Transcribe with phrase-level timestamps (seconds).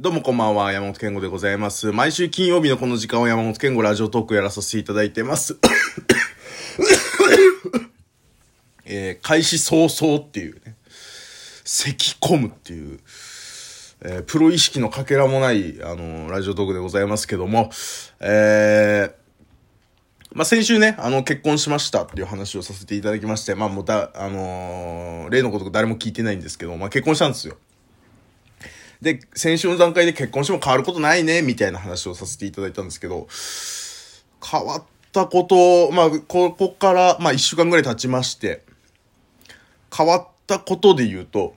[0.00, 1.92] どうもこんばんは、山本健吾でございます。
[1.92, 5.58] 毎週金曜日のこの時間を山本健吾ラジオトークやらさせていただいてます。
[8.86, 10.76] えー、開始早々っていうね、
[11.66, 12.98] 咳込むっていう、
[14.00, 17.70] えープロ意識のかけらもない、あのーラジオトークでございますけども、
[18.20, 19.12] えー、
[20.32, 27.58] まあ、先週ね、あの、結婚しましたっていう話をさせていただきまして、まあ、もうだ、あの例のこと誰も聞いてないんですけど、まあ、結婚したんですよ。
[29.02, 33.28] で、先週の段階で結婚しても変わることないね、みたいな話をさせていただいたんですけど、
[34.44, 34.82] 変わっ
[35.12, 38.62] たこと、まあ、ここから、まあ、一週間ぐらい経ちまして、
[39.96, 41.54] 変わったことで言うと、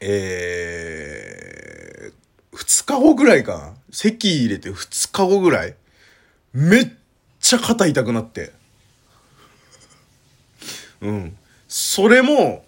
[0.00, 2.12] えー、
[2.52, 3.74] 二日後ぐらいかな。
[3.90, 5.74] 席入れて二日後ぐらい、
[6.52, 6.90] めっ
[7.40, 8.52] ちゃ肩痛くなって。
[11.00, 11.36] うん。
[11.68, 12.64] それも、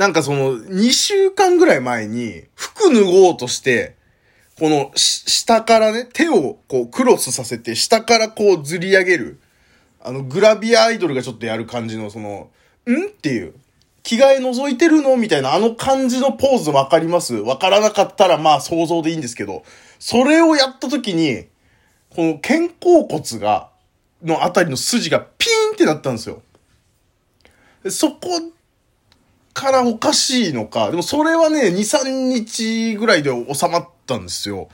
[0.00, 3.96] なんかその、2週間ぐらい前に、服脱ごうとして、
[4.58, 9.40] この、下からね、手をこうクロスさせて、下からこうずり上げる。
[10.02, 12.48] あの、グラビアアイドルがちょっとやる感じの、その、
[12.88, 13.08] ん？
[13.08, 13.52] っていう。
[14.02, 15.18] 着替え覗いてるの？
[15.18, 17.34] みたいな、あの感じのポーズわかります？
[17.34, 19.64] わからなかったら、まあ想像でいいんですけど、
[19.98, 21.44] それをやった時に、
[22.08, 23.68] この肩甲骨が、
[24.22, 26.40] のあたりの筋がピーンってなったんですよ。
[27.90, 28.28] そこ
[29.52, 34.68] からおかしいのか、でもそれはね、2、3日ぐらいで収まったんですよ。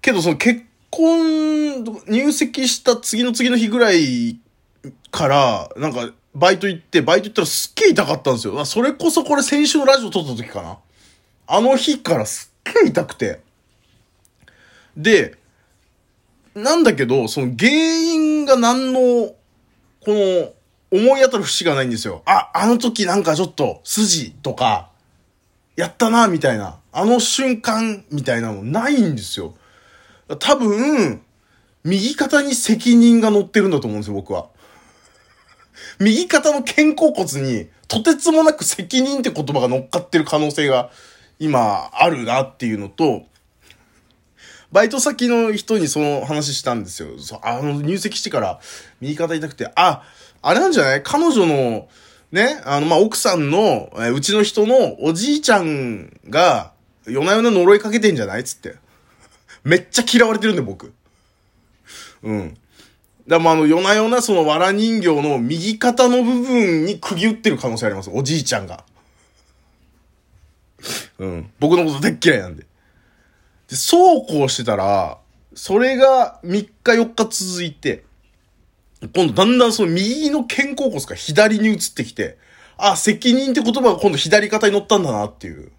[0.00, 4.38] けどその結婚、入籍した次の次の日ぐらい
[5.10, 8.64] から、なんか、バイト行って、バイト行ったらすっげえ痛かったんですよ。
[8.64, 10.78] それこそこれ先週のラジオ撮った時かな。
[11.46, 13.40] あの日からすっげえ痛くて。
[14.96, 15.36] で、
[16.54, 19.34] なんだけど、その原因が何の、こ
[20.08, 20.52] の、
[20.90, 22.22] 思い当たる節がないんですよ。
[22.24, 24.90] あ、あの時なんかちょっと、筋とか、
[25.76, 26.78] やったな、みたいな。
[26.92, 29.54] あの瞬間、みたいなのないんですよ。
[30.38, 31.20] 多分、
[31.84, 34.48] 右肩に責任が乗ってるんだと思うんですよ、僕は。
[35.98, 40.90] 右肩の肩甲骨に、とてつもなく責任って言葉が乗っかってる可能性が、
[41.38, 43.22] 今、あるなっていうのと、
[44.70, 47.18] バイト先の人にその話したんですよ。
[47.18, 48.60] そあの、入籍してから
[49.00, 50.02] 右肩痛くて、あ、
[50.42, 51.02] あれなんじゃない？
[51.02, 51.88] 彼女の、
[52.32, 56.72] ね、あの、まあ、奥さんの、えうちの人のおじいちゃんが、
[57.06, 58.44] 夜な夜な呪いかけてんじゃない？
[58.44, 58.76] つって。
[59.64, 60.92] めっちゃ嫌われてるんで、僕。
[62.22, 62.48] うん。
[62.50, 62.62] だか
[63.26, 68.10] らまあ、の、夜な夜なその藁人形の右肩の部分に釘打ってる可能性あります。
[68.12, 68.84] おじいちゃんが。
[71.18, 71.50] うん。
[71.58, 72.67] 僕のこと大っ嫌いなんで。
[73.68, 75.18] で、そうこうしてたら、
[75.54, 78.04] それが3日4日続いて、
[79.14, 82.38] 今度だんだんその右の肩甲骨が左に移ってきて、
[82.76, 85.70] あ、責任って言葉が今度左肩に乗ったんだなっていう。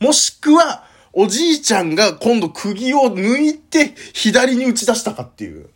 [0.00, 5.70] もしくは、おじいちゃんが今度釘を抜いて左に打ち出したかっていう。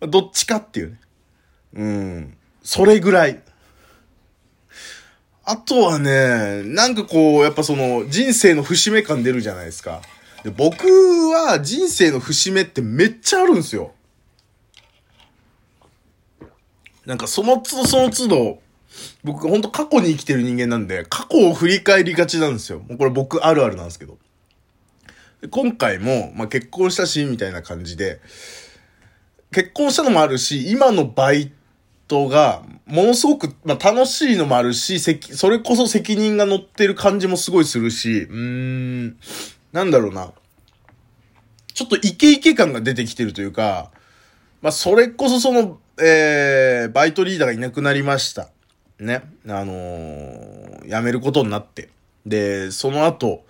[0.00, 1.00] どっちかっていうね。
[1.74, 2.36] うん。
[2.62, 3.42] それぐらい。
[5.50, 10.00] あとはね、なんかこう、やっぱその人生の節目感出るじゃないですか。
[10.44, 13.92] で僕は人生の節目ってめっちゃあるんですよ。
[17.04, 18.62] なんかその都度その都度、
[19.24, 22.78] 僕ほんと過去に生きてる人間なんで、過去を振り返りがちなんですよ。
[22.78, 24.18] もうこれ僕あるあるなんですけど。
[25.40, 28.20] で今回も、まあ、結婚したし、みたいな感じで、
[29.52, 31.59] 結婚したのもあるし、今のバイト
[32.28, 39.16] が、ものすごく、まあ、楽しいのもあるし、せ、それこそ責任が乗ってる感じもすごいするし、うーん、
[39.72, 40.32] なんだろうな。
[41.72, 43.90] ちょっとイケイケ感が出てきてるというか、
[44.62, 48.48] まあ、それこそその、えー、バイトリーダーがいなくなりました。
[48.98, 49.22] ね。
[49.46, 50.60] あのー
[50.90, 51.88] 辞めることになって。
[52.26, 53.44] で、その後、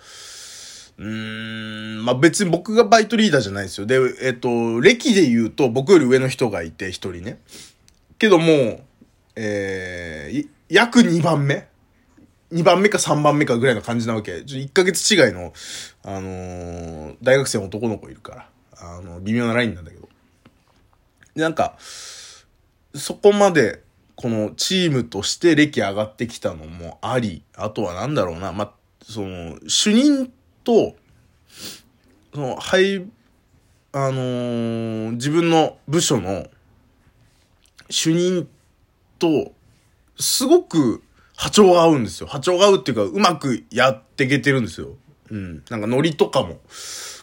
[0.99, 3.87] うーん、まあ、別に僕がバイトリーダーじゃないですよ。
[3.87, 7.41] で、えっと、歴で言うと僕より上の人がいて、一人ね。
[8.21, 8.83] けどもう、
[9.35, 11.67] えー、約2番目
[12.53, 14.43] ?2 番目か3番目かぐらいの感じなわけ。
[14.43, 15.55] ちょ1ヶ月違いの、
[16.05, 18.49] あのー大学生の男の子いるから、
[18.79, 20.07] あの、微妙なラインなんだけど。
[21.35, 21.77] で、なんか、
[22.95, 23.83] そこまで、
[24.17, 28.73] このチームとして歴上がってきたのもあり、あとはなんだろうな、まあ、
[29.03, 30.31] その、主任
[30.63, 30.95] と、
[32.35, 32.97] その、はい、
[33.93, 36.47] あのー自分の部署の
[37.91, 38.49] 主任
[39.19, 39.53] と、
[40.19, 41.03] すごく
[41.37, 42.27] 波長が合うんですよ。
[42.27, 44.97] 波長が合うっていうか、うまくやっていけてるんですよ。
[45.31, 45.63] うん。
[45.71, 46.61] なんかノリとかも。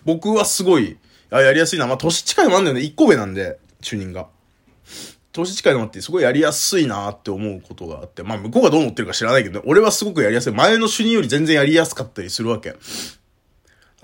[0.05, 0.97] 僕はすごい、
[1.29, 1.87] あやりやすいな。
[1.87, 2.81] まあ、年近いもあんだよね。
[2.81, 4.27] 一個上なんで、主任が。
[5.33, 10.53] 年近いのもあってすごいやりやすいなって思うことがあって、まあ向こうがどう思ってるか知らないけど、ね、俺はすごくやりやすい。
[10.53, 12.75] 前の主任より全然やりやすかったりするわけ。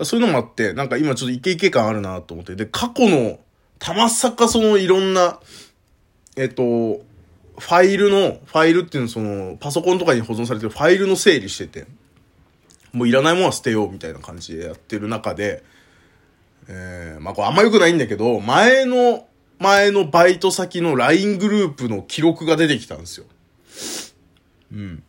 [0.02, 2.54] そういうのもあって、なんか今ちょっとイケイケ感あるなと思って。
[2.56, 3.38] で、過去の、
[3.78, 5.40] たまさかそのいろんな、
[6.36, 11.86] えっと、ファイルの、ファイルっていうのその、パソコンとかに保存されてるファイルの整理してて、
[12.92, 15.62] もういらないものは捨てようみたいな感じでやってる中で、
[16.68, 19.26] えー、まあこれあんま良くないんだけど、前の、
[19.58, 23.26] 前のバイト先の LINE グループの記録が出てきたんですよ。
[24.72, 25.02] うん。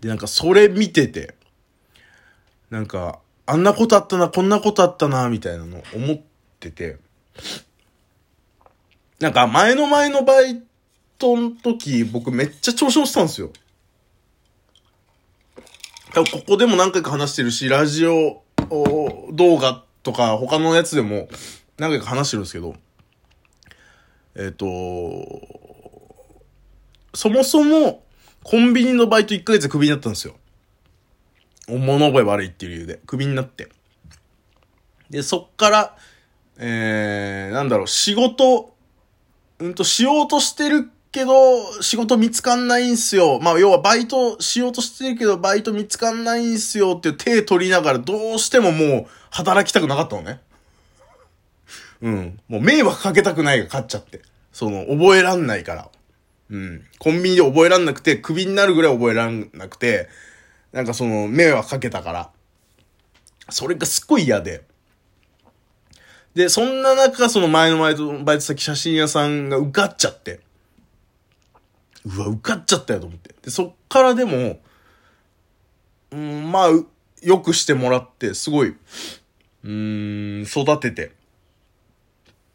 [0.00, 1.34] で、なんかそれ見てて、
[2.70, 6.20] なんか、あんなことあったな、こんなことあったな、みたいなの思っ
[6.60, 6.98] てて、
[9.20, 10.62] なんか前の前のバイ
[11.18, 13.50] トの時、僕めっちゃ調子乗ってたんですよ。
[16.14, 18.42] 多分ここでも何回か話してるし、ラジオ
[19.32, 21.28] 動画とか他のやつでも
[21.78, 22.74] 何回か話してるんですけど、
[24.36, 24.66] えっ、ー、と、
[27.14, 28.04] そもそも
[28.44, 30.34] コンビニのバイト1ヶ月でクビになったんですよ。
[31.68, 33.68] 物覚え悪いっていう理由で、クビになって。
[35.10, 35.96] で、そっから、
[36.56, 38.74] えー、なんだろう、仕事、
[39.60, 43.40] うんと、しようとしてるけど、仕事見つかんないんすよ。
[43.40, 50.40] まあ、要はバイトしようとしてるけど、バイト見つかんないんすよっていう手取りながら、どうしてももう、働きたくなかったのね。
[52.00, 52.40] うん。
[52.48, 54.22] もう迷惑かけたくないが勝っちゃって。
[54.52, 55.88] その、覚えらんないから。
[56.50, 56.84] うん。
[56.98, 60.08] コンビニで覚えらんなくて、クビになるぐらい覚えらんなくて、
[60.72, 62.30] なんかその、迷惑かけたから。
[63.50, 64.62] それがすっごい嫌で。
[66.34, 70.40] で、そんな中、その前の前とバイト先写真屋さんが受かっちゃって。
[72.04, 73.34] うわ、受かっちゃったよと思って。
[73.42, 74.60] で、そっからでも、
[76.10, 76.68] うん、まあ、
[77.22, 78.76] よくしてもらって、すごい、
[79.64, 81.12] うん、育てて、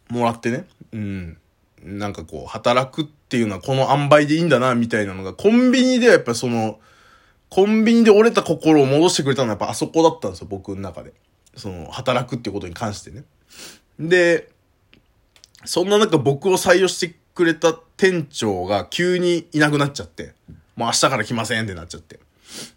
[0.09, 0.65] もらってね。
[0.91, 1.37] うん。
[1.83, 6.79] なんかこう、働くっていうのはこの塩梅でいいんだな、みたいなのが、コンビニではやっぱその、
[7.49, 11.13] コンビニで折れた心を戻してくれたのはやっぱあそこだったんですよ、僕の中で。
[11.55, 13.25] その、働くっていうことに関してね。
[13.99, 14.49] で、
[15.65, 20.33] そんな中僕を採用してくれた店長が急にいなくなっちゃって、
[20.75, 22.19] もう明日から来ませんってなっちゃって。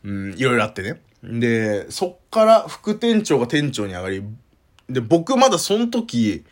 [0.04, 1.00] うん、いろいろあってね。
[1.22, 4.22] で、そっから副店長が店長に上がり、
[4.88, 6.44] で、僕まだその時、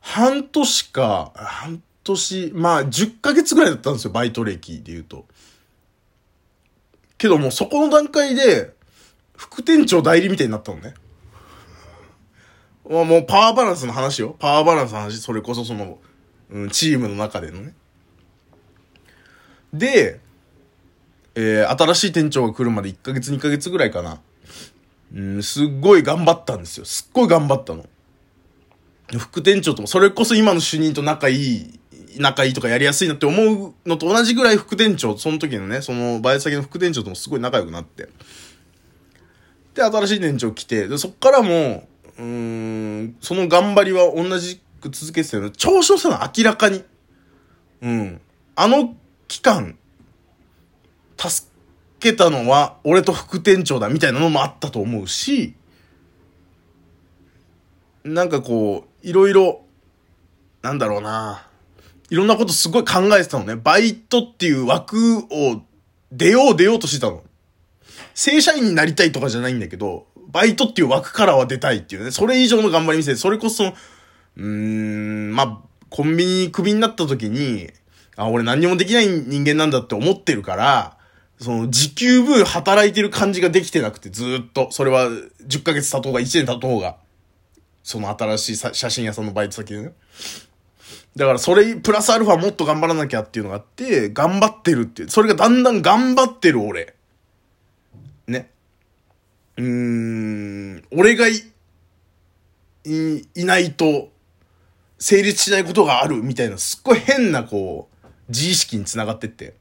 [0.00, 5.26] 半年か、半年、まあ10ヶ月ぐらいだったんですよ、バイト歴で言うと。
[7.18, 8.72] けどもうそこの段階で、
[9.36, 10.94] 副店長代理みたいになったのね。
[12.84, 14.36] もうパワーバランスの話よ。
[14.38, 15.98] パワーバランスの話、それこそその、
[16.50, 17.74] うん、チームの中でのね。
[19.72, 20.20] で、
[21.34, 24.20] えー、新しい店長が来るまで1ヶ月2ヶ月ぐらいかな。
[25.14, 26.84] うん、すっごい頑張ったんですよ。
[26.84, 27.86] すっごい頑張ったの。
[29.18, 31.80] 副店長とも、それこそ今の主任と仲いい
[32.18, 38.08] 仲いいとかやりやすいなって思うのと同じぐらい副店長、その時のね、そのバイト先の副店長ともすごい仲良くなって。
[39.74, 45.50] で、新しい店長来て、で、そっからも、うん、その頑張りは同じく続けてたよね。
[45.50, 46.84] 調子をしたの明らかに。
[47.80, 48.20] うん。
[48.54, 48.94] あの
[49.28, 49.76] 期間、
[51.16, 51.48] 助
[52.00, 55.54] けたのは俺と副店長だみたいなのもあったと思うし、
[58.04, 59.62] なんかこう、いろいろ、
[60.62, 61.46] なんだろうな。
[62.10, 63.56] いろんなことすごい考えてたのね。
[63.56, 65.62] バイトっていう枠を
[66.10, 67.22] 出よう出ようとしてたの。
[68.14, 72.10] 正社員になりたいとかじゃないんだけど、バイトっていう枠からは出たいっていうね。
[72.10, 75.58] それ以上の頑張り見せて、それこそ、うーん、まあ、
[75.90, 77.70] コンビニクビになった時に、
[78.16, 80.96] あ、俺何にもできない人間なんだって思ってるから、
[81.38, 84.68] その、時給分働いてる感じができてなくて、ずっと。
[84.70, 86.96] それは、10ヶ月経とうが、1年経とうが。
[87.82, 89.92] その新しい写真屋さんのバイト先でね。
[91.16, 95.10] だからそれ、プラスアルファもっと頑張らなきゃっていうのがあって、頑張ってるっていう。
[95.10, 96.94] それがだんだん頑張ってる俺。
[98.28, 98.50] ね。
[99.56, 101.34] うん、俺がい、
[102.84, 104.10] い、いないと、
[104.98, 109.54] 成立しないことがあるみたいな、すっごい変な、こう、自意識につながってって。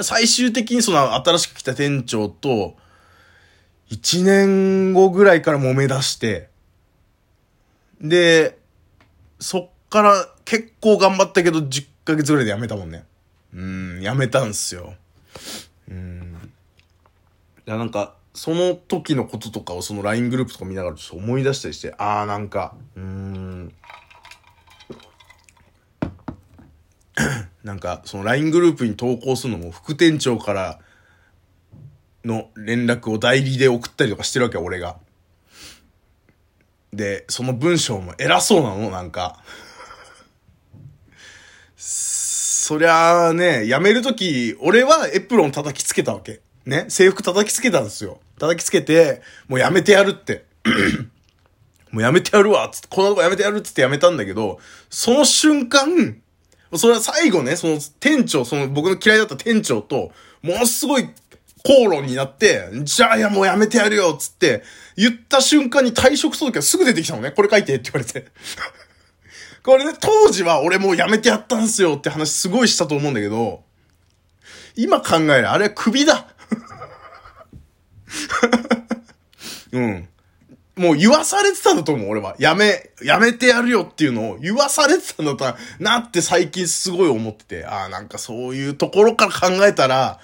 [0.00, 2.76] 最終的にその新しく来た店長と、
[3.88, 6.50] 一年後ぐらいから揉め出して、
[8.00, 8.58] で、
[9.38, 13.04] そっから結構頑張ったけど、10ヶ月ぐらいで辞めたもんね。
[13.54, 14.94] うん、辞めたんすよ。
[17.66, 23.72] いや、なんか、その時のこととかをその LINE グループとか見ながらちょっと思い出したりして、ああ、なんか、うーん。
[27.64, 30.78] なんか、その LINE グループに投稿するのも副店長から
[32.24, 34.98] の連絡を代理で送ったりとかしてるわけ、俺が。
[36.92, 39.42] で、その文章も偉そうなの、なんか。
[41.76, 46.42] そりゃあね、辞めるとき、俺はエプロン叩きつけたわけ。
[46.66, 48.20] ね、制服叩きつけたんですよ。
[48.38, 50.44] 叩きつけて、もう辞めてやるって。
[51.92, 54.58] もう辞めてやるわつって、この子辞めてやるっつって辞めたんだけど、
[54.90, 56.20] その瞬間、
[56.74, 60.10] それは最後ね、その店長、その僕の嫌いだった店長と、
[60.42, 61.08] ものすごい
[61.62, 64.64] 口論になって、じゃあいやもう辞めてやるよっつって、
[64.96, 67.30] 言った瞬間に退職届がすぐ出てきたのね。
[67.30, 68.26] これ書いてって言われて。
[69.62, 73.64] これね、当時は俺もう辞めてやったんすよって話すごいしたと思うんだけど、
[74.76, 76.25] 今考える、あれは首だ。
[79.76, 80.08] うん。
[80.76, 82.36] もう言わされてたんだと思う、俺は。
[82.38, 85.44] やめ、やめてやるよっていうのを言わされてたんだと
[85.78, 90.20] なって最近すごい思ってて、ああ、なんかそういうところから考えたら、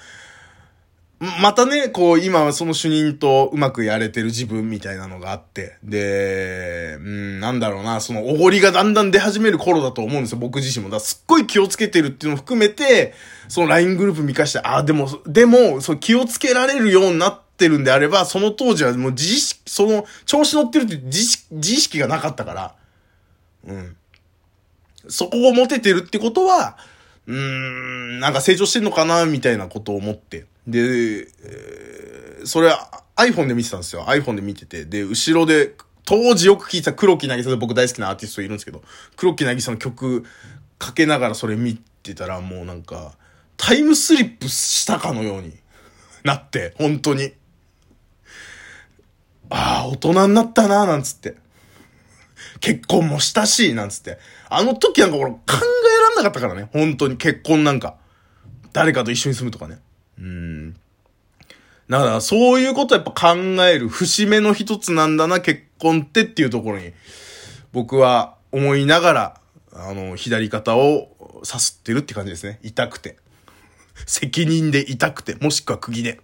[1.41, 10.91] またね、こう、今はその主任とうまくやれてる自分みたいなのがあって、で、うん、なんだろうな、そのおごりがだんだん出始める頃だと思うんですよ、僕自身も。
[10.91, 13.15] だすっごい気をつけてるっていうのを含めて、
[13.49, 22.75] その LINE グループ見かして、ああ、でも、でも、そう気をつけられるようになってるんであれば、その当時はもう自意識、その、調子乗ってるって自自意識がなかったから、
[23.67, 23.97] うん。
[25.09, 26.77] そこを持ててるってことは、
[27.27, 30.47] うーん、なんか成長してんのかな、みたいなことを思って。
[30.67, 32.73] で、えー、それ
[33.17, 34.05] iPhone で見てたんですよ。
[34.05, 34.85] iPhone で見てて。
[34.85, 38.83] で、後ろで、当時よく聴いた黒木渚で僕大好きなアーティストいるんですけど、
[39.17, 40.25] 黒木渚の曲
[40.79, 43.13] かけながらそれ見てたらもうなんか、
[43.57, 45.53] タイムスリップしたかのように
[46.25, 47.33] なって、本当に。
[49.51, 51.37] ああ、大人になったな、なんつって。
[52.61, 54.19] 結婚もしたし、なんつって。
[54.49, 56.69] あの時なんか俺考えらんなかったからね。
[56.73, 57.97] 本当に結婚なんか。
[58.73, 59.79] 誰かと一緒に住むとかね。
[60.19, 60.73] うん。
[61.89, 66.93] だからそういうことやっぱ考える節目の一つなんだな、結婚ってっていうところに、
[67.73, 69.41] 僕は思いながら、
[69.75, 71.09] あの、左肩を
[71.45, 72.61] さすってるって感じですね。
[72.63, 73.17] 痛くて。
[74.07, 76.21] 責任で痛くて、もしくは釘で。